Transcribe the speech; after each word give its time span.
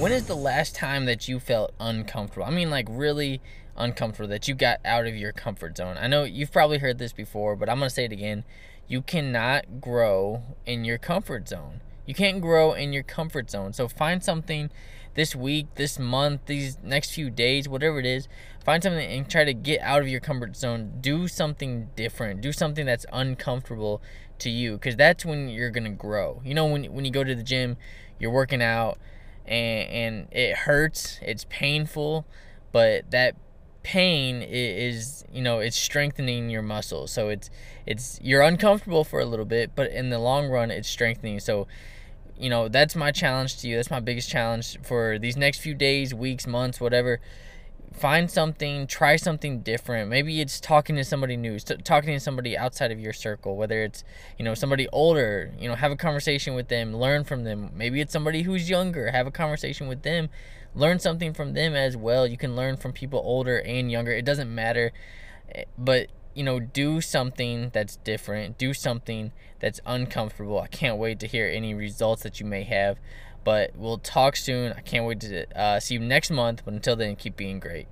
when 0.00 0.12
is 0.12 0.24
the 0.24 0.34
last 0.34 0.74
time 0.74 1.04
that 1.04 1.28
you 1.28 1.38
felt 1.38 1.74
uncomfortable? 1.78 2.46
I 2.46 2.50
mean, 2.50 2.70
like 2.70 2.86
really 2.88 3.42
uncomfortable 3.76 4.30
that 4.30 4.48
you 4.48 4.54
got 4.54 4.80
out 4.82 5.06
of 5.06 5.14
your 5.14 5.30
comfort 5.30 5.76
zone. 5.76 5.98
I 6.00 6.06
know 6.06 6.24
you've 6.24 6.50
probably 6.50 6.78
heard 6.78 6.96
this 6.96 7.12
before, 7.12 7.54
but 7.54 7.68
I'm 7.68 7.80
going 7.80 7.90
to 7.90 7.94
say 7.94 8.06
it 8.06 8.12
again. 8.12 8.44
You 8.88 9.02
cannot 9.02 9.82
grow 9.82 10.42
in 10.64 10.86
your 10.86 10.96
comfort 10.96 11.48
zone. 11.48 11.82
You 12.06 12.14
can't 12.14 12.40
grow 12.40 12.72
in 12.72 12.94
your 12.94 13.02
comfort 13.02 13.50
zone. 13.50 13.74
So 13.74 13.88
find 13.88 14.24
something 14.24 14.70
this 15.16 15.36
week, 15.36 15.66
this 15.74 15.98
month, 15.98 16.46
these 16.46 16.78
next 16.82 17.12
few 17.12 17.28
days, 17.28 17.68
whatever 17.68 17.98
it 17.98 18.06
is, 18.06 18.26
find 18.64 18.82
something 18.82 19.06
and 19.06 19.28
try 19.28 19.44
to 19.44 19.52
get 19.52 19.82
out 19.82 20.00
of 20.00 20.08
your 20.08 20.20
comfort 20.20 20.56
zone. 20.56 20.94
Do 21.02 21.28
something 21.28 21.90
different. 21.94 22.40
Do 22.40 22.52
something 22.52 22.86
that's 22.86 23.04
uncomfortable 23.12 24.00
to 24.38 24.48
you 24.48 24.78
cuz 24.78 24.96
that's 24.96 25.26
when 25.26 25.50
you're 25.50 25.70
going 25.70 25.84
to 25.84 25.90
grow. 25.90 26.40
You 26.42 26.54
know 26.54 26.64
when 26.64 26.84
when 26.84 27.04
you 27.04 27.10
go 27.10 27.22
to 27.22 27.34
the 27.34 27.42
gym, 27.42 27.76
you're 28.18 28.30
working 28.30 28.62
out 28.62 28.98
and 29.50 29.90
and 29.90 30.28
it 30.32 30.56
hurts, 30.58 31.18
it's 31.22 31.44
painful, 31.50 32.24
but 32.72 33.10
that 33.10 33.34
pain 33.82 34.42
is 34.42 35.24
you 35.32 35.40
know 35.40 35.58
it's 35.58 35.76
strengthening 35.76 36.50
your 36.50 36.60
muscles 36.60 37.10
so 37.10 37.30
it's 37.30 37.48
it's 37.86 38.20
you're 38.22 38.42
uncomfortable 38.42 39.04
for 39.04 39.20
a 39.20 39.24
little 39.24 39.46
bit 39.46 39.70
but 39.74 39.90
in 39.90 40.10
the 40.10 40.18
long 40.18 40.50
run 40.50 40.70
it's 40.70 40.86
strengthening 40.86 41.40
so 41.40 41.66
you 42.40 42.48
know, 42.48 42.68
that's 42.68 42.96
my 42.96 43.12
challenge 43.12 43.58
to 43.58 43.68
you. 43.68 43.76
That's 43.76 43.90
my 43.90 44.00
biggest 44.00 44.30
challenge 44.30 44.78
for 44.82 45.18
these 45.18 45.36
next 45.36 45.58
few 45.58 45.74
days, 45.74 46.14
weeks, 46.14 46.46
months, 46.46 46.80
whatever. 46.80 47.20
Find 47.92 48.30
something, 48.30 48.86
try 48.86 49.16
something 49.16 49.60
different. 49.60 50.08
Maybe 50.08 50.40
it's 50.40 50.60
talking 50.60 50.96
to 50.96 51.04
somebody 51.04 51.36
new, 51.36 51.58
talking 51.58 52.14
to 52.14 52.20
somebody 52.20 52.56
outside 52.56 52.92
of 52.92 53.00
your 53.00 53.12
circle, 53.12 53.56
whether 53.56 53.82
it's, 53.82 54.04
you 54.38 54.44
know, 54.44 54.54
somebody 54.54 54.88
older, 54.88 55.52
you 55.58 55.68
know, 55.68 55.74
have 55.74 55.92
a 55.92 55.96
conversation 55.96 56.54
with 56.54 56.68
them, 56.68 56.94
learn 56.94 57.24
from 57.24 57.44
them. 57.44 57.70
Maybe 57.74 58.00
it's 58.00 58.12
somebody 58.12 58.42
who's 58.42 58.70
younger, 58.70 59.10
have 59.10 59.26
a 59.26 59.30
conversation 59.30 59.88
with 59.88 60.02
them, 60.02 60.30
learn 60.74 60.98
something 60.98 61.34
from 61.34 61.52
them 61.54 61.74
as 61.74 61.96
well. 61.96 62.26
You 62.26 62.36
can 62.36 62.54
learn 62.54 62.76
from 62.76 62.92
people 62.92 63.20
older 63.24 63.58
and 63.58 63.90
younger. 63.90 64.12
It 64.12 64.24
doesn't 64.24 64.54
matter. 64.54 64.92
Eh, 65.54 65.64
but 65.76 66.08
you 66.40 66.44
know, 66.44 66.58
do 66.58 67.02
something 67.02 67.68
that's 67.74 67.96
different, 67.96 68.56
do 68.56 68.72
something 68.72 69.30
that's 69.58 69.78
uncomfortable. 69.84 70.58
I 70.58 70.68
can't 70.68 70.96
wait 70.96 71.18
to 71.18 71.26
hear 71.26 71.46
any 71.46 71.74
results 71.74 72.22
that 72.22 72.40
you 72.40 72.46
may 72.46 72.62
have. 72.62 72.98
But 73.44 73.76
we'll 73.76 73.98
talk 73.98 74.36
soon. 74.36 74.72
I 74.72 74.80
can't 74.80 75.04
wait 75.04 75.20
to 75.20 75.44
uh, 75.54 75.80
see 75.80 75.96
you 75.96 76.00
next 76.00 76.30
month. 76.30 76.62
But 76.64 76.72
until 76.72 76.96
then, 76.96 77.16
keep 77.16 77.36
being 77.36 77.60
great. 77.60 77.88